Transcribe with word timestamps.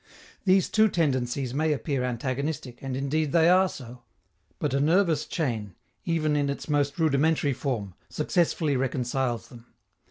These 0.45 0.67
two 0.69 0.87
tendencies 0.87 1.53
may 1.53 1.71
appear 1.71 2.03
antagonistic, 2.03 2.81
and 2.81 2.97
indeed 2.97 3.31
they 3.33 3.47
are 3.49 3.69
so; 3.69 4.01
but 4.57 4.73
a 4.73 4.79
nervous 4.79 5.27
chain, 5.27 5.75
even 6.05 6.35
in 6.35 6.49
its 6.49 6.67
most 6.67 6.97
rudimentary 6.97 7.53
form, 7.53 7.93
successfully 8.09 8.75
reconciles 8.75 9.49
them. 9.49 9.67